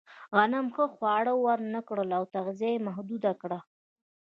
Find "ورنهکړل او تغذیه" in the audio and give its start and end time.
1.45-2.69